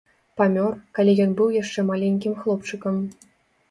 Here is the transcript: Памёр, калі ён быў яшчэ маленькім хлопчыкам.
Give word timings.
Памёр, 0.39 0.73
калі 1.01 1.15
ён 1.27 1.37
быў 1.43 1.53
яшчэ 1.61 1.87
маленькім 1.93 2.33
хлопчыкам. 2.43 2.95